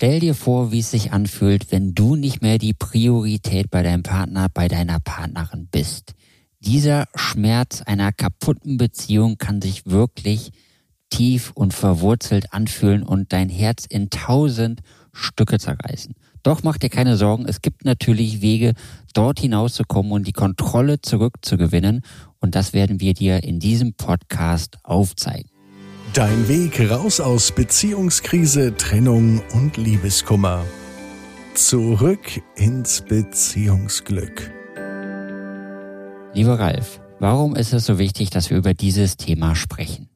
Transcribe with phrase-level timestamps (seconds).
[0.00, 4.04] Stell dir vor, wie es sich anfühlt, wenn du nicht mehr die Priorität bei deinem
[4.04, 6.14] Partner, bei deiner Partnerin bist.
[6.60, 10.52] Dieser Schmerz einer kaputten Beziehung kann sich wirklich
[11.10, 14.82] tief und verwurzelt anfühlen und dein Herz in tausend
[15.12, 16.14] Stücke zerreißen.
[16.44, 18.74] Doch mach dir keine Sorgen, es gibt natürlich Wege,
[19.14, 22.02] dort hinauszukommen und die Kontrolle zurückzugewinnen.
[22.38, 25.50] Und das werden wir dir in diesem Podcast aufzeigen.
[26.18, 30.66] Dein Weg raus aus Beziehungskrise, Trennung und Liebeskummer.
[31.54, 34.50] Zurück ins Beziehungsglück.
[36.34, 40.08] Lieber Ralf, warum ist es so wichtig, dass wir über dieses Thema sprechen?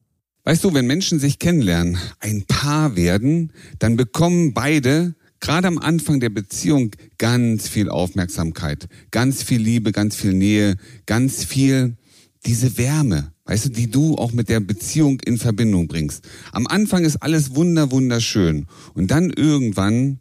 [0.43, 6.19] Weißt du, wenn Menschen sich kennenlernen, ein Paar werden, dann bekommen beide gerade am Anfang
[6.19, 11.96] der Beziehung ganz viel Aufmerksamkeit, ganz viel Liebe, ganz viel Nähe, ganz viel
[12.45, 16.24] diese Wärme, weißt du, die du auch mit der Beziehung in Verbindung bringst.
[16.52, 18.66] Am Anfang ist alles wunder, wunderschön.
[18.95, 20.20] Und dann irgendwann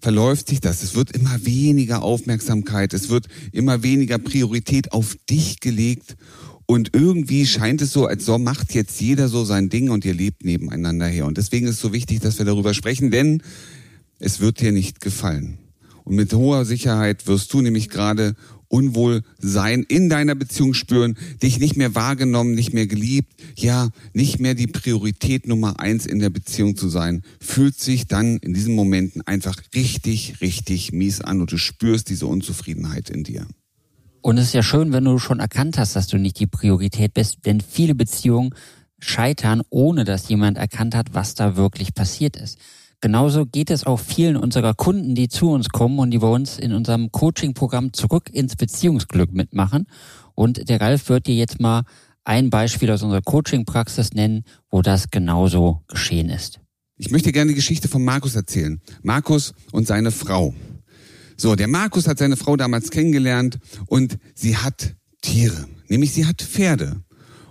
[0.00, 0.82] verläuft sich das.
[0.82, 6.16] Es wird immer weniger Aufmerksamkeit, es wird immer weniger Priorität auf dich gelegt.
[6.66, 10.14] Und irgendwie scheint es so, als so macht jetzt jeder so sein Ding und ihr
[10.14, 11.26] lebt nebeneinander her.
[11.26, 13.42] Und deswegen ist es so wichtig, dass wir darüber sprechen, denn
[14.18, 15.58] es wird dir nicht gefallen.
[16.02, 18.34] Und mit hoher Sicherheit wirst du nämlich gerade
[18.68, 24.54] Unwohlsein in deiner Beziehung spüren, dich nicht mehr wahrgenommen, nicht mehr geliebt, ja, nicht mehr
[24.54, 29.22] die Priorität Nummer eins in der Beziehung zu sein, fühlt sich dann in diesen Momenten
[29.22, 33.46] einfach richtig, richtig mies an und du spürst diese Unzufriedenheit in dir.
[34.20, 37.14] Und es ist ja schön, wenn du schon erkannt hast, dass du nicht die Priorität
[37.14, 38.54] bist, denn viele Beziehungen
[38.98, 42.58] scheitern, ohne dass jemand erkannt hat, was da wirklich passiert ist.
[43.00, 46.58] Genauso geht es auch vielen unserer Kunden, die zu uns kommen und die bei uns
[46.58, 49.86] in unserem Coaching-Programm zurück ins Beziehungsglück mitmachen.
[50.34, 51.82] Und der Ralf wird dir jetzt mal
[52.24, 56.60] ein Beispiel aus unserer Coaching-Praxis nennen, wo das genauso geschehen ist.
[56.96, 58.80] Ich möchte gerne die Geschichte von Markus erzählen.
[59.02, 60.54] Markus und seine Frau.
[61.36, 66.40] So, der Markus hat seine Frau damals kennengelernt und sie hat Tiere, nämlich sie hat
[66.40, 67.02] Pferde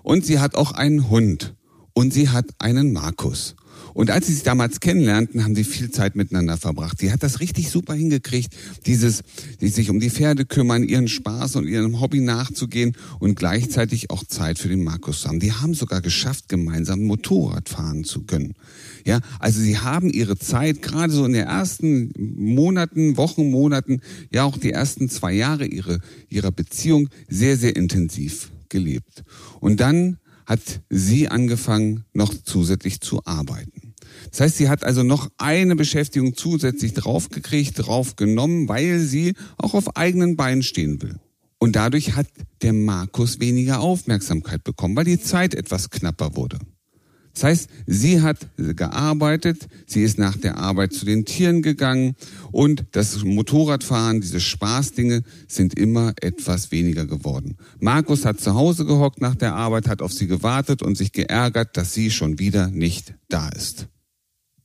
[0.01, 1.55] und sie hat auch einen Hund
[1.93, 3.55] und sie hat einen Markus.
[3.95, 6.99] Und als sie sich damals kennenlernten, haben sie viel Zeit miteinander verbracht.
[6.99, 8.53] Sie hat das richtig super hingekriegt,
[8.85, 9.23] dieses,
[9.61, 14.25] die sich um die Pferde kümmern, ihren Spaß und ihrem Hobby nachzugehen und gleichzeitig auch
[14.25, 15.39] Zeit für den Markus zu haben.
[15.39, 18.55] Die haben sogar geschafft, gemeinsam Motorrad fahren zu können.
[19.05, 24.43] Ja, also sie haben ihre Zeit gerade so in den ersten Monaten, Wochen, Monaten, ja
[24.43, 29.23] auch die ersten zwei Jahre ihre, ihrer Beziehung sehr, sehr intensiv gelebt.
[29.61, 33.84] Und dann hat sie angefangen, noch zusätzlich zu arbeiten.
[34.31, 39.95] Das heißt, sie hat also noch eine Beschäftigung zusätzlich draufgekriegt, draufgenommen, weil sie auch auf
[39.95, 41.15] eigenen Beinen stehen will.
[41.57, 42.27] Und dadurch hat
[42.61, 46.59] der Markus weniger Aufmerksamkeit bekommen, weil die Zeit etwas knapper wurde.
[47.35, 52.15] Das heißt, sie hat gearbeitet, sie ist nach der Arbeit zu den Tieren gegangen
[52.53, 57.57] und das Motorradfahren, diese Spaßdinge sind immer etwas weniger geworden.
[57.79, 61.75] Markus hat zu Hause gehockt nach der Arbeit, hat auf sie gewartet und sich geärgert,
[61.75, 63.87] dass sie schon wieder nicht da ist.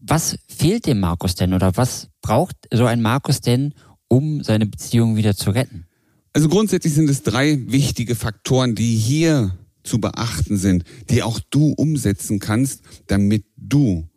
[0.00, 3.74] Was fehlt dem Markus denn oder was braucht so ein Markus denn,
[4.08, 5.86] um seine Beziehung wieder zu retten?
[6.32, 11.72] Also grundsätzlich sind es drei wichtige Faktoren, die hier zu beachten sind, die auch du
[11.72, 14.08] umsetzen kannst, damit du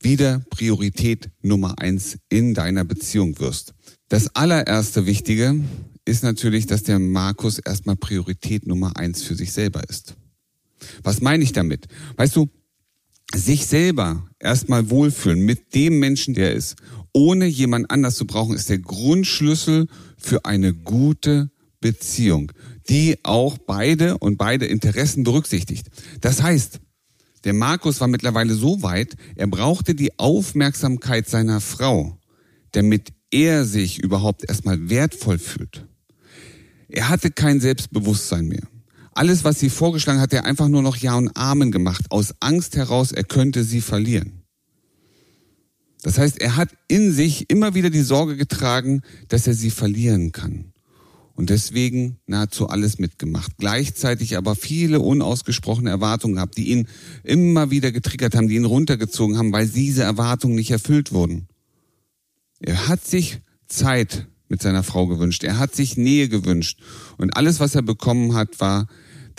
[0.00, 3.74] wieder Priorität Nummer eins in deiner Beziehung wirst.
[4.08, 5.60] Das allererste Wichtige
[6.04, 10.14] ist natürlich, dass der Markus erstmal Priorität Nummer eins für sich selber ist.
[11.02, 11.86] Was meine ich damit?
[12.16, 12.48] Weißt du,
[13.34, 16.76] sich selber erstmal wohlfühlen mit dem Menschen, der ist,
[17.12, 21.50] ohne jemand anders zu brauchen, ist der Grundschlüssel für eine gute
[21.80, 22.52] Beziehung,
[22.88, 25.88] die auch beide und beide Interessen berücksichtigt.
[26.20, 26.80] Das heißt,
[27.44, 32.18] der Markus war mittlerweile so weit, er brauchte die Aufmerksamkeit seiner Frau,
[32.72, 35.86] damit er sich überhaupt erstmal wertvoll fühlt.
[36.88, 38.66] Er hatte kein Selbstbewusstsein mehr.
[39.18, 42.76] Alles, was sie vorgeschlagen hat, er einfach nur noch Ja und Amen gemacht, aus Angst
[42.76, 44.44] heraus, er könnte sie verlieren.
[46.02, 50.30] Das heißt, er hat in sich immer wieder die Sorge getragen, dass er sie verlieren
[50.30, 50.72] kann.
[51.34, 53.56] Und deswegen nahezu alles mitgemacht.
[53.58, 56.86] Gleichzeitig aber viele unausgesprochene Erwartungen gehabt, die ihn
[57.24, 61.48] immer wieder getriggert haben, die ihn runtergezogen haben, weil diese Erwartungen nicht erfüllt wurden.
[62.60, 65.42] Er hat sich Zeit mit seiner Frau gewünscht.
[65.42, 66.78] Er hat sich Nähe gewünscht.
[67.16, 68.86] Und alles, was er bekommen hat, war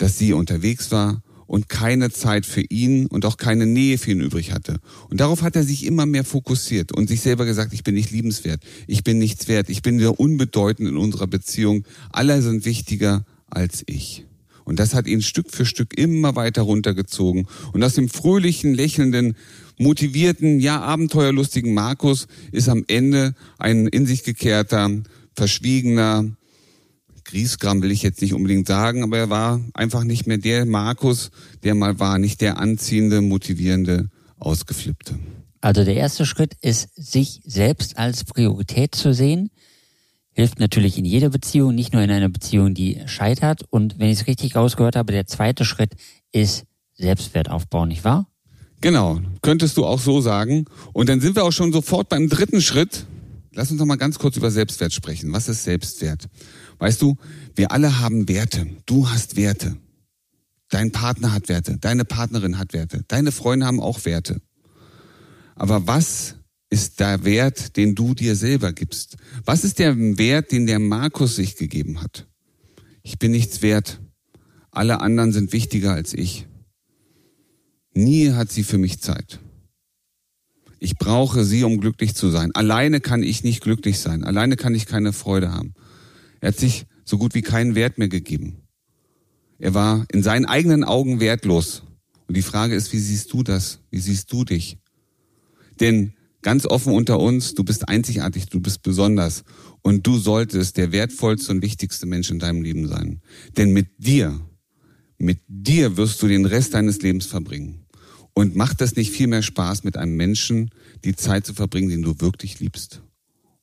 [0.00, 4.20] dass sie unterwegs war und keine Zeit für ihn und auch keine Nähe für ihn
[4.20, 4.78] übrig hatte.
[5.10, 8.10] Und darauf hat er sich immer mehr fokussiert und sich selber gesagt, ich bin nicht
[8.10, 13.26] liebenswert, ich bin nichts wert, ich bin wieder unbedeutend in unserer Beziehung, alle sind wichtiger
[13.48, 14.24] als ich.
[14.64, 17.48] Und das hat ihn Stück für Stück immer weiter runtergezogen.
[17.72, 19.34] Und aus dem fröhlichen, lächelnden,
[19.76, 24.88] motivierten, ja abenteuerlustigen Markus ist am Ende ein in sich gekehrter,
[25.34, 26.30] verschwiegener,
[27.30, 31.30] Griesgram will ich jetzt nicht unbedingt sagen, aber er war einfach nicht mehr der Markus,
[31.62, 35.16] der mal war, nicht der anziehende, motivierende, ausgeflippte.
[35.60, 39.50] Also der erste Schritt ist, sich selbst als Priorität zu sehen.
[40.32, 43.62] Hilft natürlich in jeder Beziehung, nicht nur in einer Beziehung, die scheitert.
[43.70, 45.94] Und wenn ich es richtig rausgehört habe, der zweite Schritt
[46.32, 48.26] ist Selbstwertaufbau, nicht wahr?
[48.80, 50.64] Genau, könntest du auch so sagen.
[50.92, 53.06] Und dann sind wir auch schon sofort beim dritten Schritt.
[53.52, 55.32] Lass uns noch mal ganz kurz über Selbstwert sprechen.
[55.32, 56.28] Was ist Selbstwert?
[56.80, 57.16] Weißt du,
[57.54, 58.66] wir alle haben Werte.
[58.86, 59.76] Du hast Werte.
[60.70, 61.76] Dein Partner hat Werte.
[61.78, 63.04] Deine Partnerin hat Werte.
[63.06, 64.40] Deine Freunde haben auch Werte.
[65.54, 66.36] Aber was
[66.70, 69.18] ist der Wert, den du dir selber gibst?
[69.44, 72.26] Was ist der Wert, den der Markus sich gegeben hat?
[73.02, 74.00] Ich bin nichts wert.
[74.70, 76.46] Alle anderen sind wichtiger als ich.
[77.92, 79.40] Nie hat sie für mich Zeit.
[80.78, 82.54] Ich brauche sie, um glücklich zu sein.
[82.54, 84.24] Alleine kann ich nicht glücklich sein.
[84.24, 85.74] Alleine kann ich keine Freude haben.
[86.40, 88.62] Er hat sich so gut wie keinen Wert mehr gegeben.
[89.58, 91.82] Er war in seinen eigenen Augen wertlos.
[92.26, 93.80] Und die Frage ist, wie siehst du das?
[93.90, 94.78] Wie siehst du dich?
[95.80, 99.44] Denn ganz offen unter uns, du bist einzigartig, du bist besonders.
[99.82, 103.20] Und du solltest der wertvollste und wichtigste Mensch in deinem Leben sein.
[103.56, 104.40] Denn mit dir,
[105.18, 107.86] mit dir wirst du den Rest deines Lebens verbringen.
[108.32, 110.70] Und macht das nicht viel mehr Spaß, mit einem Menschen
[111.04, 113.02] die Zeit zu verbringen, den du wirklich liebst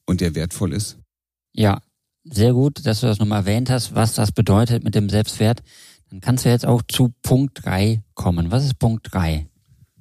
[0.05, 0.97] und der wertvoll ist?
[1.53, 1.81] Ja,
[2.31, 5.63] sehr gut, dass du das nochmal erwähnt hast, was das bedeutet mit dem Selbstwert.
[6.09, 8.51] Dann kannst du jetzt auch zu Punkt drei kommen.
[8.51, 9.47] Was ist Punkt drei?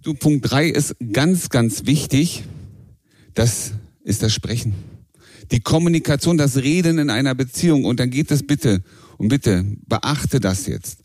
[0.03, 2.45] Du, Punkt drei ist ganz, ganz wichtig.
[3.35, 3.73] Das
[4.05, 4.75] ist das Sprechen.
[5.51, 7.85] Die Kommunikation, das Reden in einer Beziehung.
[7.85, 8.83] Und dann geht es bitte,
[9.19, 11.03] und bitte beachte das jetzt.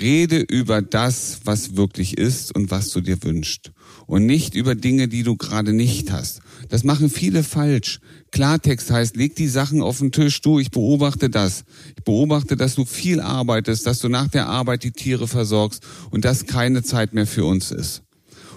[0.00, 3.72] Rede über das, was wirklich ist und was du dir wünschst.
[4.06, 6.40] Und nicht über Dinge, die du gerade nicht hast.
[6.68, 8.00] Das machen viele falsch.
[8.30, 11.64] Klartext heißt, leg die Sachen auf den Tisch, du, ich beobachte das.
[11.96, 16.24] Ich beobachte, dass du viel arbeitest, dass du nach der Arbeit die Tiere versorgst und
[16.24, 18.02] dass keine Zeit mehr für uns ist.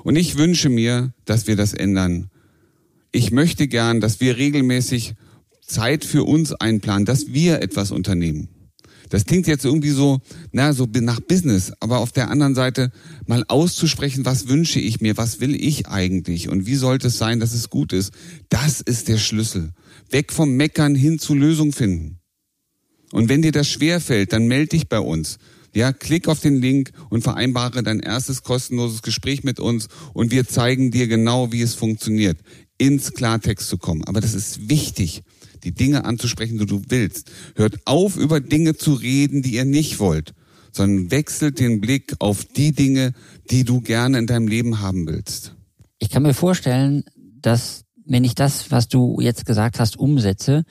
[0.03, 2.29] Und ich wünsche mir, dass wir das ändern.
[3.11, 5.15] Ich möchte gern, dass wir regelmäßig
[5.61, 8.49] Zeit für uns einplanen, dass wir etwas unternehmen.
[9.11, 10.21] Das klingt jetzt irgendwie so,
[10.53, 12.91] na, so nach Business, aber auf der anderen Seite
[13.27, 17.41] mal auszusprechen, was wünsche ich mir, was will ich eigentlich und wie sollte es sein,
[17.41, 18.13] dass es gut ist,
[18.47, 19.73] das ist der Schlüssel.
[20.09, 22.19] Weg vom Meckern hin zu Lösung finden.
[23.11, 25.39] Und wenn dir das schwer fällt, dann melde dich bei uns.
[25.75, 30.47] Ja, klick auf den Link und vereinbare dein erstes kostenloses Gespräch mit uns und wir
[30.47, 32.37] zeigen dir genau, wie es funktioniert,
[32.81, 34.03] ins Klartext zu kommen.
[34.05, 35.21] Aber das ist wichtig
[35.63, 37.29] die Dinge anzusprechen, die du willst.
[37.55, 40.33] Hört auf, über Dinge zu reden, die ihr nicht wollt,
[40.71, 43.13] sondern wechselt den Blick auf die Dinge,
[43.51, 45.55] die du gerne in deinem Leben haben willst.
[45.99, 50.63] Ich kann mir vorstellen, dass wenn ich das, was du jetzt gesagt hast, umsetze,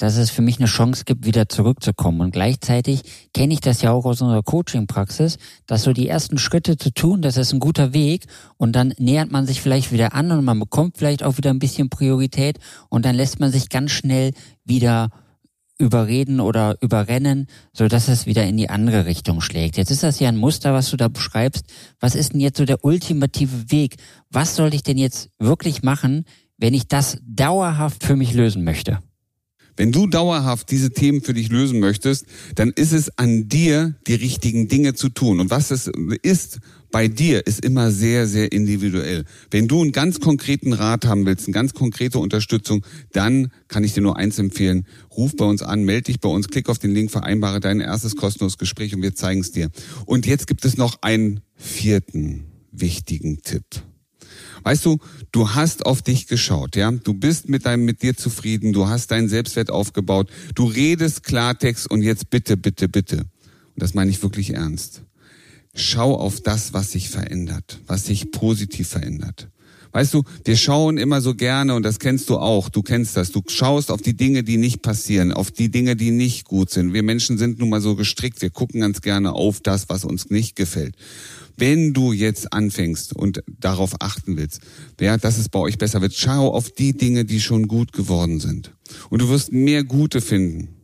[0.00, 2.22] dass es für mich eine Chance gibt, wieder zurückzukommen.
[2.22, 3.02] Und gleichzeitig
[3.34, 5.36] kenne ich das ja auch aus unserer Coaching-Praxis,
[5.66, 8.24] dass so die ersten Schritte zu tun, das ist ein guter Weg
[8.56, 11.58] und dann nähert man sich vielleicht wieder an und man bekommt vielleicht auch wieder ein
[11.58, 12.58] bisschen Priorität
[12.88, 14.32] und dann lässt man sich ganz schnell
[14.64, 15.10] wieder
[15.76, 19.76] überreden oder überrennen, so dass es wieder in die andere Richtung schlägt.
[19.76, 21.66] Jetzt ist das ja ein Muster, was du da beschreibst.
[22.00, 23.96] Was ist denn jetzt so der ultimative Weg?
[24.30, 26.24] Was soll ich denn jetzt wirklich machen,
[26.56, 29.00] wenn ich das dauerhaft für mich lösen möchte?
[29.76, 34.14] Wenn du dauerhaft diese Themen für dich lösen möchtest, dann ist es an dir, die
[34.14, 35.40] richtigen Dinge zu tun.
[35.40, 35.90] Und was es
[36.22, 36.60] ist
[36.90, 39.24] bei dir, ist immer sehr, sehr individuell.
[39.50, 43.94] Wenn du einen ganz konkreten Rat haben willst, eine ganz konkrete Unterstützung, dann kann ich
[43.94, 44.86] dir nur eins empfehlen.
[45.16, 48.16] Ruf bei uns an, melde dich bei uns, klick auf den Link, vereinbare dein erstes
[48.16, 49.70] kostenloses Gespräch und wir zeigen es dir.
[50.06, 53.64] Und jetzt gibt es noch einen vierten wichtigen Tipp.
[54.62, 54.98] Weißt du,
[55.32, 56.90] du hast auf dich geschaut, ja?
[56.90, 61.90] Du bist mit deinem, mit dir zufrieden, du hast deinen Selbstwert aufgebaut, du redest Klartext
[61.90, 63.18] und jetzt bitte, bitte, bitte.
[63.18, 63.26] Und
[63.76, 65.02] das meine ich wirklich ernst.
[65.74, 69.48] Schau auf das, was sich verändert, was sich positiv verändert.
[69.92, 73.32] Weißt du, wir schauen immer so gerne, und das kennst du auch, du kennst das,
[73.32, 76.92] du schaust auf die Dinge, die nicht passieren, auf die Dinge, die nicht gut sind.
[76.92, 80.30] Wir Menschen sind nun mal so gestrickt, wir gucken ganz gerne auf das, was uns
[80.30, 80.94] nicht gefällt.
[81.56, 84.60] Wenn du jetzt anfängst und darauf achten willst,
[85.00, 88.40] ja, dass es bei euch besser wird, schau auf die Dinge, die schon gut geworden
[88.40, 88.72] sind.
[89.10, 90.80] Und du wirst mehr Gute finden.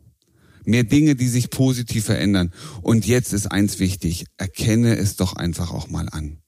[0.65, 2.51] Mehr Dinge, die sich positiv verändern.
[2.81, 4.25] Und jetzt ist eins wichtig.
[4.35, 6.39] Erkenne es doch einfach auch mal an.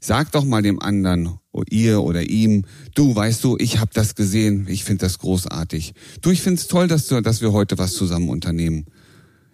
[0.00, 1.38] Sag doch mal dem anderen,
[1.70, 5.94] ihr oder ihm, du, weißt du, ich habe das gesehen, ich finde das großartig.
[6.22, 8.86] Du, ich finde es toll, dass, du, dass wir heute was zusammen unternehmen.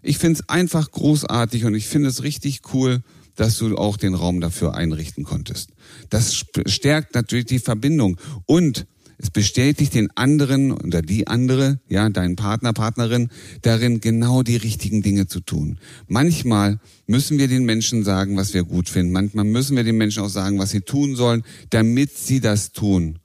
[0.03, 3.03] Ich finde es einfach großartig und ich finde es richtig cool,
[3.37, 5.71] dass du auch den Raum dafür einrichten konntest.
[6.11, 6.35] Das
[6.67, 8.87] stärkt natürlich die Verbindung und
[9.19, 13.29] es bestätigt den anderen oder die andere, ja, deinen Partner, Partnerin,
[13.63, 15.79] darin genau die richtigen Dinge zu tun.
[16.07, 19.13] Manchmal müssen wir den Menschen sagen, was wir gut finden.
[19.13, 23.19] Manchmal müssen wir den Menschen auch sagen, was sie tun sollen, damit sie das tun.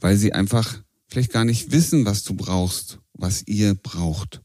[0.00, 4.42] Weil sie einfach vielleicht gar nicht wissen, was du brauchst, was ihr braucht.